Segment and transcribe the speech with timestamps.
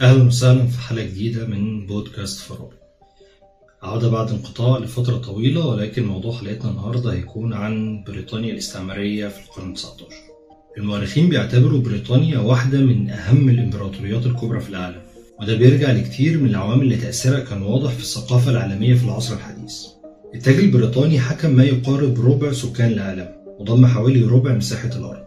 [0.00, 2.76] أهلا وسهلا في حلقة جديدة من بودكاست فرابي
[3.82, 9.74] عودة بعد انقطاع لفترة طويلة ولكن موضوع حلقتنا النهاردة هيكون عن بريطانيا الاستعمارية في القرن
[9.74, 10.06] 19
[10.78, 15.02] المؤرخين بيعتبروا بريطانيا واحدة من أهم الإمبراطوريات الكبرى في العالم
[15.40, 19.74] وده بيرجع لكتير من العوامل اللي تأثيرها كان واضح في الثقافة العالمية في العصر الحديث.
[20.34, 23.28] التاج البريطاني حكم ما يقارب ربع سكان العالم
[23.58, 25.26] وضم حوالي ربع مساحة الأرض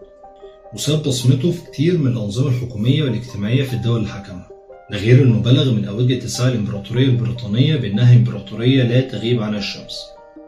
[0.74, 4.59] وساب بصمته في كتير من الأنظمة الحكومية والاجتماعية في الدول اللي حكمها.
[4.92, 10.00] غير انه بلغ من اوج إتساع الإمبراطورية البريطانية بأنها إمبراطورية لا تغيب عنها الشمس.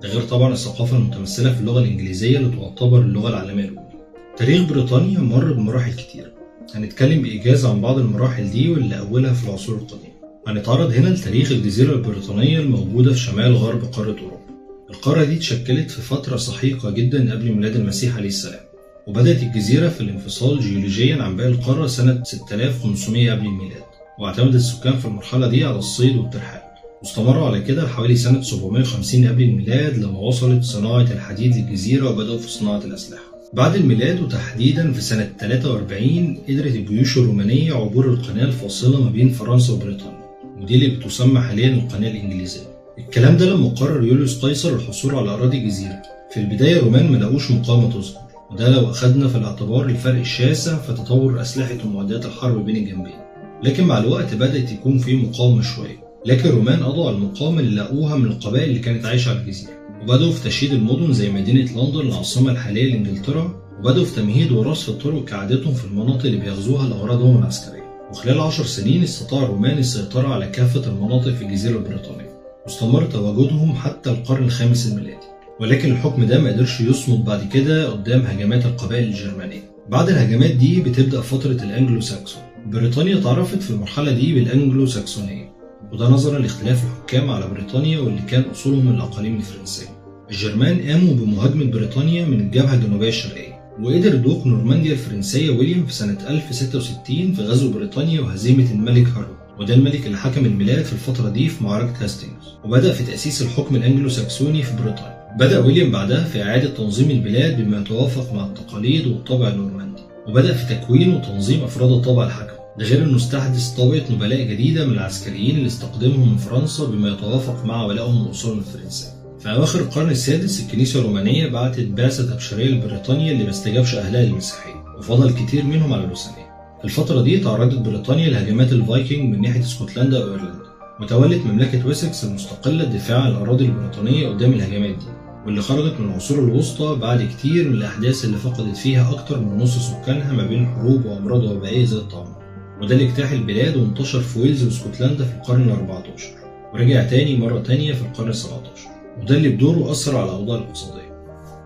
[0.01, 3.91] ده غير طبعا الثقافة المتمثلة في اللغة الإنجليزية اللي تعتبر اللغة العالمية الأولى.
[4.37, 6.31] تاريخ بريطانيا مر بمراحل كتير.
[6.75, 10.13] هنتكلم بإيجاز عن بعض المراحل دي واللي أولها في العصور القديمة.
[10.47, 14.41] هنتعرض هنا لتاريخ الجزيرة البريطانية الموجودة في شمال غرب قارة أوروبا.
[14.89, 18.59] القارة دي اتشكلت في فترة سحيقة جدا قبل ميلاد المسيح عليه السلام
[19.07, 23.90] وبدأت الجزيرة في الانفصال جيولوجيا عن باقي القارة سنة 6500 قبل الميلاد.
[24.21, 26.61] واعتمد السكان في المرحلة دي على الصيد والترحال.
[27.01, 32.49] واستمروا على كده لحوالي سنة 750 قبل الميلاد لما وصلت صناعة الحديد للجزيرة وبدأوا في
[32.49, 33.23] صناعة الأسلحة.
[33.53, 39.73] بعد الميلاد وتحديدا في سنة 43 قدرت الجيوش الرومانية عبور القناة الفاصلة ما بين فرنسا
[39.73, 40.25] وبريطانيا.
[40.61, 42.61] ودي اللي بتسمى حاليا القناة الإنجليزية.
[42.97, 46.01] الكلام ده لما قرر يوليوس قيصر الحصول على أراضي الجزيرة
[46.33, 48.19] في البداية الرومان ما لقوش مقاومة تذكر.
[48.51, 53.30] وده لو أخدنا في الاعتبار الفرق الشاسع في تطور أسلحة ومعدات الحرب بين الجنبين.
[53.63, 56.01] لكن مع الوقت بدأت يكون في مقاومة شوية.
[56.25, 59.71] لكن الرومان قضوا على المقاومة اللي لقوها من القبائل اللي كانت عايشة على الجزيرة.
[60.01, 63.61] وبدأوا في تشييد المدن زي مدينة لندن العاصمة الحالية لإنجلترا.
[63.79, 67.81] وبدأوا في تمهيد ورصف الطرق كعادتهم في المناطق اللي بيغزوها لأغراضهم العسكرية.
[68.11, 72.29] وخلال عشر سنين استطاع الرومان السيطرة على كافة المناطق في الجزيرة البريطانية.
[72.65, 75.25] واستمر تواجدهم حتى القرن الخامس الميلادي.
[75.59, 79.71] ولكن الحكم ده ما قدرش يصمد بعد كده قدام هجمات القبائل الجرمانية.
[79.89, 85.51] بعد الهجمات دي بتبدأ فترة الأنجلو ساكسون بريطانيا تعرفت في المرحلة دي بالأنجلو ساكسونية
[85.93, 89.87] وده نظرا لاختلاف الحكام على بريطانيا واللي كان أصولهم الأقاليم الفرنسية.
[90.31, 96.17] الجرمان قاموا بمهاجمة بريطانيا من الجبهة الجنوبية الشرقية وقدر دوق نورمانديا الفرنسية ويليام في سنة
[96.29, 101.49] 1066 في غزو بريطانيا وهزيمة الملك هارولد وده الملك اللي حكم البلاد في الفترة دي
[101.49, 105.21] في معركة هاستينجز وبدأ في تأسيس الحكم الأنجلو ساكسوني في بريطانيا.
[105.39, 109.90] بدأ ويليام بعدها في إعادة تنظيم البلاد بما يتوافق مع التقاليد والطابع النورماندي
[110.27, 114.93] وبدأ في تكوين وتنظيم أفراد الطابع الحكم ده غير انه استحدث طبقة نبلاء جديدة من
[114.93, 119.07] العسكريين اللي استخدمهم من فرنسا بما يتوافق مع ولائهم وأصولهم الفرنسية.
[119.39, 124.83] في أواخر القرن السادس الكنيسة الرومانية بعتت بعثة تبشيرية لبريطانيا اللي ما استجابش أهلها للمسيحية
[124.97, 126.51] وفضل كتير منهم على الوثنية.
[126.79, 130.61] في الفترة دي تعرضت بريطانيا لهجمات الفايكنج من ناحية اسكتلندا وإيرلندا
[131.01, 135.05] وتولت مملكة ويسكس المستقلة الدفاع عن الأراضي البريطانية قدام الهجمات دي
[135.45, 139.77] واللي خرجت من العصور الوسطى بعد كتير من الأحداث اللي فقدت فيها أكتر من نص
[139.77, 142.35] سكانها ما بين حروب وأمراض وبائية زي الطاعون
[142.81, 146.27] وده اللي اجتاح البلاد وانتشر في ويلز واسكتلندا في القرن ال 14
[146.73, 148.89] ورجع تاني مرة تانية في القرن ال 17
[149.21, 151.11] وده اللي بدوره أثر على الأوضاع الاقتصادية.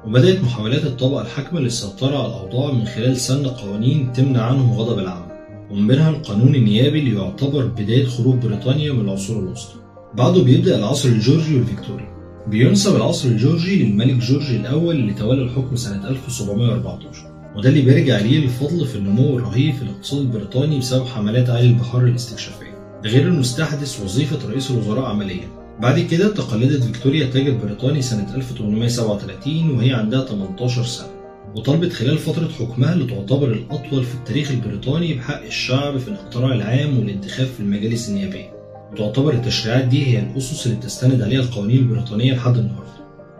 [0.05, 5.27] وبدأت محاولات الطبقة الحاكمة للسيطرة على الأوضاع من خلال سن قوانين تمنع عنهم غضب العام
[5.71, 9.75] ومن بينها القانون النيابي اللي يعتبر بداية خروج بريطانيا من العصور الوسطى.
[10.13, 12.14] بعده بيبدأ العصر الجورجي والفيكتوري.
[12.47, 18.43] بينسب العصر الجورجي للملك جورج الأول اللي تولى الحكم سنة 1714 وده اللي بيرجع ليه
[18.43, 22.99] الفضل في النمو الرهيب في الاقتصاد البريطاني بسبب حملات أعالي البحار الاستكشافية.
[23.03, 25.47] ده غير إنه استحدث وظيفة رئيس الوزراء عمليا.
[25.81, 31.07] بعد كده تقلدت فيكتوريا التاج البريطاني سنة 1837 وهي عندها 18 سنة.
[31.55, 36.99] وطالبت خلال فترة حكمها اللي تعتبر الأطول في التاريخ البريطاني بحق الشعب في الاقتراع العام
[36.99, 38.54] والانتخاب في المجالس النيابية.
[38.91, 42.85] وتعتبر التشريعات دي هي الأسس اللي بتستند عليها القوانين البريطانية لحد النهاردة.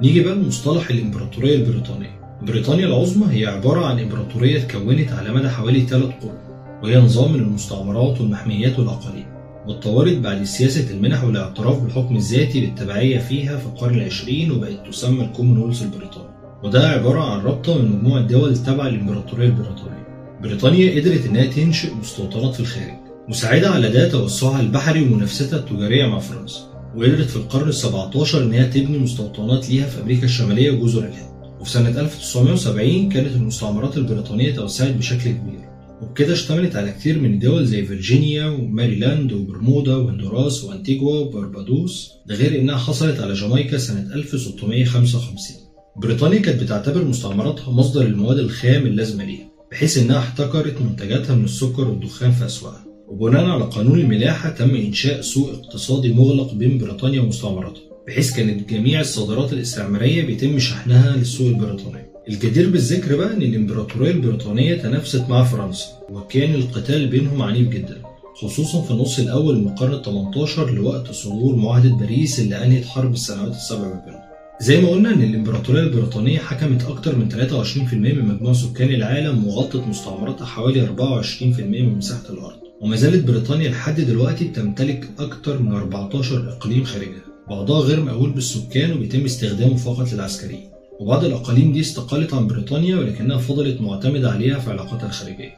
[0.02, 2.20] نيجي بقى لمصطلح الإمبراطورية البريطانية.
[2.42, 6.38] بريطانيا العظمى هي عبارة عن إمبراطورية اتكونت على مدى حوالي ثلاث قرون
[6.84, 9.26] وهي نظام من المستعمرات والمحميات والأقاليم
[9.68, 15.82] واتطورت بعد سياسة المنح والاعتراف بالحكم الذاتي بالتبعية فيها في القرن العشرين وبقت تسمى الكومنولث
[15.82, 16.30] البريطاني.
[16.64, 20.06] وده عبارة عن رابطة من مجموعة دول تبع الإمبراطورية البريطانية.
[20.42, 23.05] بريطانيا قدرت إنها تنشئ مستوطنات في الخارج.
[23.30, 26.60] مساعدة على ده توسعها البحري ومنافستها التجارية مع فرنسا
[26.96, 31.36] وقدرت في القرن ال17 إنها تبني مستوطنات ليها في أمريكا الشمالية وجزر الهند.
[31.62, 35.60] وفي سنة 1970 كانت المستعمرات البريطانية توسعت بشكل كبير.
[36.02, 42.60] وبكده اشتملت على كتير من الدول زي فيرجينيا وماريلاند وبرمودا وهندوراس وانتيجوا وبربادوس ده غير
[42.60, 45.56] إنها حصلت على جامايكا سنة 1655
[45.98, 51.88] بريطانيا كانت بتعتبر مستعمراتها مصدر المواد الخام اللازمة ليها بحيث إنها احتكرت منتجاتها من السكر
[51.88, 52.85] والدخان في أسواقها.
[53.08, 59.00] وبناء على قانون الملاحة تم إنشاء سوق اقتصادي مغلق بين بريطانيا ومستعمراتها بحيث كانت جميع
[59.00, 65.86] الصادرات الاستعمارية بيتم شحنها للسوق البريطاني الجدير بالذكر بقى إن الإمبراطورية البريطانية تنافست مع فرنسا
[66.12, 68.02] وكان القتال بينهم عنيف جدا
[68.36, 73.14] خصوصا في النص الأول من القرن ال 18 لوقت صدور معاهدة باريس اللي أنهت حرب
[73.14, 74.22] السنوات السبع ما بينهم.
[74.62, 79.88] زي ما قلنا إن الإمبراطورية البريطانية حكمت أكتر من 23% من مجموع سكان العالم وغطت
[79.88, 82.65] مستعمراتها حوالي 24% من مساحة الأرض.
[82.82, 87.22] وما زالت بريطانيا لحد دلوقتي بتمتلك أكتر من 14 إقليم خارجها.
[87.50, 90.70] بعضها غير مأهول بالسكان وبيتم استخدامه فقط للعسكريين.
[91.00, 95.58] وبعض الأقاليم دي استقلت عن بريطانيا ولكنها فضلت معتمدة عليها في علاقاتها الخارجية.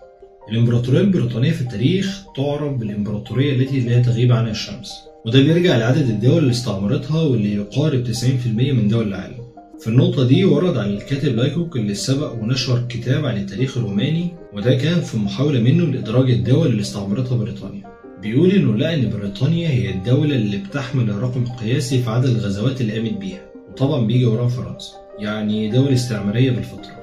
[0.52, 4.94] الإمبراطورية البريطانية في التاريخ تعرف بالإمبراطورية التي لا تغيب عنها الشمس.
[5.26, 9.47] وده بيرجع لعدد الدول اللي استعمرتها واللي يقارب 90% من دول العالم.
[9.80, 14.76] في النقطة دي ورد عن الكاتب لايكوك اللي سبق ونشر كتاب عن التاريخ الروماني وده
[14.76, 17.84] كان في محاولة منه لإدراج الدول اللي استعمرتها بريطانيا.
[18.22, 22.94] بيقول إنه لقى إن بريطانيا هي الدولة اللي بتحمل الرقم القياسي في عدد الغزوات اللي
[22.94, 23.40] قامت بيها
[23.70, 26.98] وطبعا بيجي وراها فرنسا يعني دولة استعمارية بالفطرة.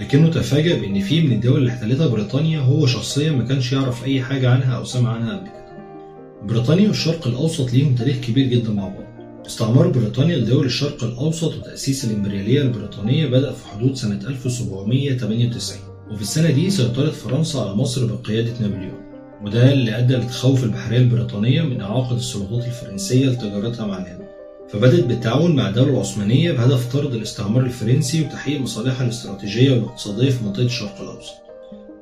[0.00, 4.22] لكنه تفاجأ بإن في من الدول اللي احتلتها بريطانيا هو شخصيا ما كانش يعرف أي
[4.22, 5.66] حاجة عنها أو سمع عنها قبل كده.
[6.42, 9.05] بريطانيا والشرق الأوسط ليهم تاريخ كبير جدا مع بعض.
[9.46, 16.50] استعمار بريطانيا لدول الشرق الأوسط وتأسيس الإمبريالية البريطانية بدأ في حدود سنة 1798 وفي السنة
[16.50, 19.06] دي سيطرت فرنسا على مصر بقيادة نابليون
[19.44, 24.26] وده اللي أدى لتخوف البحرية البريطانية من إعاقة السلطات الفرنسية لتجارتها مع الهند.
[24.68, 30.62] فبدأت بالتعاون مع الدولة العثمانية بهدف طرد الاستعمار الفرنسي وتحقيق مصالحها الاستراتيجية والاقتصادية في منطقة
[30.64, 31.34] الشرق الأوسط.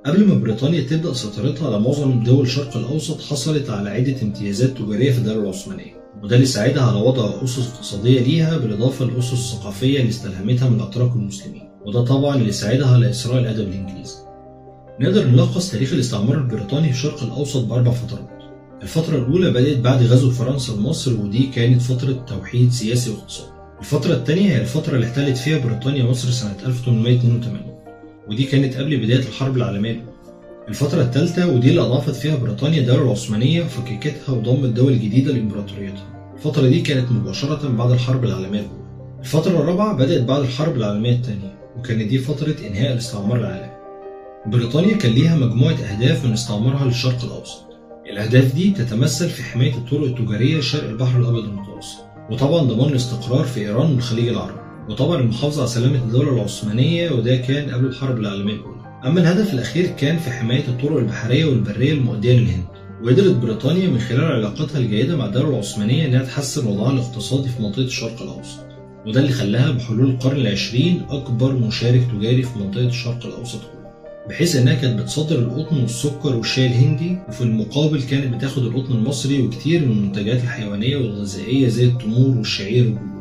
[0.06, 5.12] قبل ما بريطانيا تبدأ سيطرتها على معظم دول الشرق الأوسط حصلت على عدة امتيازات تجارية
[5.12, 6.03] في الدولة العثمانية.
[6.24, 11.16] وده اللي ساعدها على وضع أسس اقتصادية ليها بالإضافة للأسس الثقافية اللي استلهمتها من الأتراك
[11.16, 14.14] والمسلمين وده طبعا اللي ساعدها على الأدب الإنجليزي.
[15.00, 18.28] نقدر نلخص تاريخ الاستعمار البريطاني في الشرق الأوسط بأربع فترات.
[18.82, 23.50] الفترة الأولى بدأت بعد غزو فرنسا لمصر ودي كانت فترة توحيد سياسي واقتصادي.
[23.80, 27.60] الفترة الثانية هي الفترة اللي احتلت فيها بريطانيا مصر سنة 1882
[28.28, 30.14] ودي كانت قبل بداية الحرب العالمية الأولى.
[30.68, 36.13] الفترة الثالثة ودي اللي أضافت فيها بريطانيا الدولة العثمانية وفككتها وضمت دول جديدة لإمبراطوريتها.
[36.34, 38.84] الفترة دي كانت مباشرة بعد الحرب العالمية الأولى.
[39.20, 43.74] الفترة الرابعة بدأت بعد الحرب العالمية الثانية وكانت دي فترة إنهاء الاستعمار العالمي.
[44.46, 47.64] بريطانيا كان ليها مجموعة أهداف من استعمارها للشرق الأوسط.
[48.10, 51.98] الأهداف دي تتمثل في حماية الطرق التجارية شرق البحر الأبيض المتوسط
[52.30, 57.70] وطبعا ضمان الاستقرار في إيران والخليج العربي وطبعا المحافظة على سلامة الدولة العثمانية وده كان
[57.74, 59.00] قبل الحرب العالمية الأولى.
[59.04, 62.64] أما الهدف الأخير كان في حماية الطرق البحرية والبرية المؤدية للهند.
[63.04, 67.82] وقدرت بريطانيا من خلال علاقاتها الجيدة مع الدولة العثمانية إنها تحسن وضعها الاقتصادي في منطقة
[67.82, 68.60] الشرق الأوسط.
[69.06, 73.90] وده اللي خلاها بحلول القرن العشرين أكبر مشارك تجاري في منطقة الشرق الأوسط كله.
[74.28, 79.80] بحيث إنها كانت بتصدر القطن والسكر والشاي الهندي وفي المقابل كانت بتاخد القطن المصري وكتير
[79.80, 83.14] من المنتجات الحيوانية والغذائية زي التمور والشعير والجلود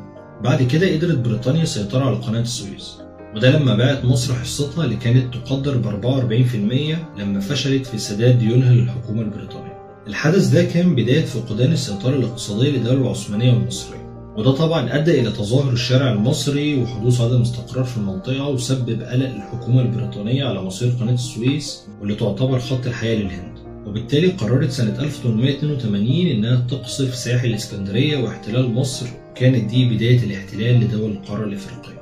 [0.43, 2.97] بعد كده قدرت بريطانيا السيطرة على قناة السويس.
[3.35, 8.73] وده لما باعت مصر حصتها اللي كانت تقدر ب 44% لما فشلت في سداد ديونها
[8.73, 9.72] للحكومة البريطانية.
[10.07, 14.03] الحدث ده كان بداية فقدان السيطرة الاقتصادية للدولة العثمانية والمصرية.
[14.37, 19.81] وده طبعا أدى إلى تظاهر الشارع المصري وحدوث عدم استقرار في المنطقة وسبب قلق الحكومة
[19.81, 23.53] البريطانية على مصير قناة السويس واللي تعتبر خط الحياة للهند.
[23.87, 29.05] وبالتالي قررت سنة 1882 إنها تقصف ساحل الإسكندرية واحتلال مصر
[29.35, 32.01] كانت دي بداية الاحتلال لدول القارة الإفريقية.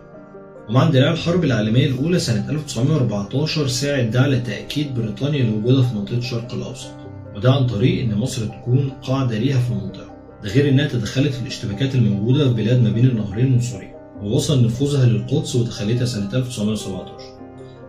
[0.69, 6.17] ومع اندلاع الحرب العالمية الأولى سنة 1914 ساعد ده على تأكيد بريطانيا لوجودها في منطقة
[6.17, 7.00] الشرق الأوسط
[7.35, 10.11] وده عن طريق إن مصر تكون قاعدة ليها في المنطقة.
[10.43, 15.05] ده غير إنها تدخلت في الاشتباكات الموجودة في بلاد ما بين النهرين سوريا ووصل نفوذها
[15.05, 17.13] للقدس ودخلتها سنة 1917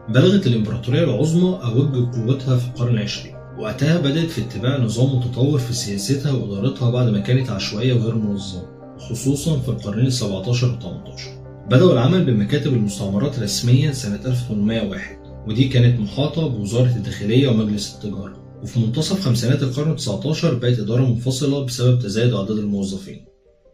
[0.09, 5.73] بلغت الإمبراطورية العظمى أوج قوتها في القرن العشرين وقتها بدأت في اتباع نظام متطور في
[5.73, 8.62] سياستها وإدارتها بعد ما كانت عشوائية وغير منظمة
[8.99, 11.31] خصوصا في القرنين ال 17 و 18
[11.71, 18.42] بدأوا العمل بمكاتب المستعمرات رسميا سنة 1801 ودي كانت محاطة بوزارة الداخلية ومجلس التجارة.
[18.62, 23.25] وفي منتصف خمسينات القرن 19 بقت إدارة منفصلة بسبب تزايد أعداد الموظفين.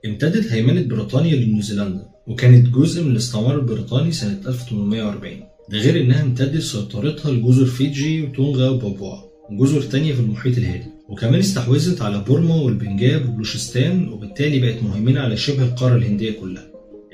[0.07, 5.41] امتدت هيمنة بريطانيا لنيوزيلندا وكانت جزء من الاستعمار البريطاني سنة 1840
[5.71, 9.17] ده غير إنها امتدت سيطرتها لجزر فيجي وتونغا وبابوا
[9.51, 10.87] وجزر تانية في المحيط الهادي.
[11.09, 16.67] وكمان استحوذت على بورما والبنجاب وبلوشستان وبالتالي بقت مهيمنة على شبه القارة الهندية كلها.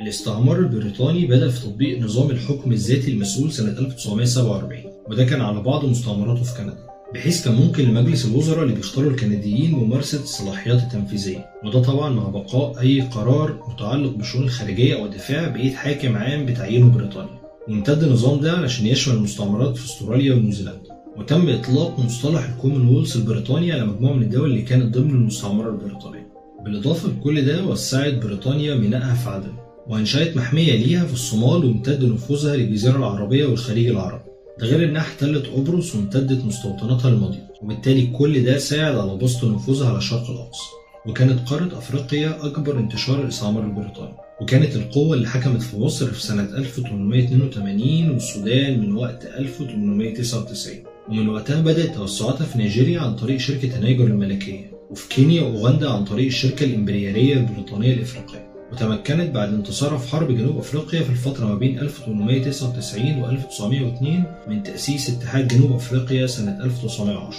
[0.03, 5.85] الاستعمار البريطاني بدأ في تطبيق نظام الحكم الذاتي المسؤول سنة 1947 وده كان على بعض
[5.85, 6.94] مستعمراته في كندا.
[7.15, 11.47] بحيث كان ممكن لمجلس الوزراء اللي بيختاروا الكنديين ممارسة الصلاحيات التنفيذية.
[11.65, 16.91] وده طبعا مع بقاء أي قرار متعلق بالشؤون الخارجية أو الدفاع بإيد حاكم عام بتعيينه
[16.91, 17.41] بريطانيا.
[17.69, 20.95] وامتد النظام ده علشان يشمل المستعمرات في أستراليا ونيوزيلندا.
[21.17, 26.29] وتم إطلاق مصطلح الكومنولث البريطاني على مجموعة من الدول اللي كانت ضمن المستعمرة البريطانية.
[26.65, 29.53] بالإضافة لكل ده وسعت بريطانيا مينائها في عدن
[29.89, 34.34] وأنشأت محمية ليها في الصومال وامتد نفوذها للجزيرة العربية والخليج العربي.
[34.59, 39.89] ده غير إنها احتلت قبرص وامتدت مستوطناتها للمضيق وبالتالي كل ده ساعد على بسط نفوذها
[39.89, 40.65] على الشرق الأقصى.
[41.07, 44.15] وكانت قارة أفريقيا أكبر انتشار الاستعمار البريطاني.
[44.41, 50.75] وكانت القوة اللي حكمت في مصر في سنة 1882 والسودان من وقت 1899
[51.09, 54.71] ومن وقتها بدأت توسعاتها في نيجيريا عن طريق شركة النيجر الملكية.
[54.91, 58.54] وفي كينيا وأوغندا عن طريق الشركة الإمبريالية البريطانية الإفريقية.
[58.75, 64.63] وتمكنت بعد انتصارها في حرب جنوب أفريقيا في الفترة ما بين 1899 و 1902 من
[64.63, 67.39] تأسيس اتحاد جنوب أفريقيا سنة 1910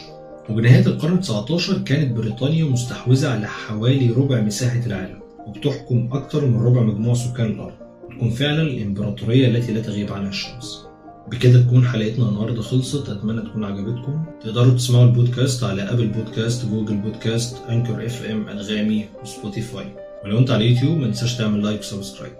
[0.50, 6.82] وبنهاية القرن 19 كانت بريطانيا مستحوذة على حوالي ربع مساحة العالم وبتحكم أكثر من ربع
[6.82, 7.74] مجموع سكان الأرض
[8.12, 10.86] تكون فعلا الإمبراطورية التي لا تغيب عنها الشمس.
[11.32, 14.26] بكده تكون حلقتنا النهارده خلصت أتمنى تكون عجبتكم.
[14.44, 20.05] تقدروا تسمعوا البودكاست على Apple Podcast Google Podcast Anchor FM أنغامي و Spotify.
[20.24, 22.34] ولو انت على اليوتيوب ما تنساش تعمل like و subscribe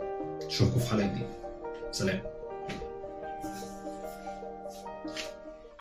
[0.48, 1.30] اشوفكم في حلقة جديدة.
[1.92, 2.35] سلام.